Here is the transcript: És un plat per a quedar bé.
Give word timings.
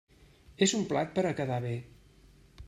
És 0.67 0.73
un 0.77 0.87
plat 0.93 1.13
per 1.19 1.27
a 1.27 1.35
quedar 1.41 1.61
bé. 1.67 1.75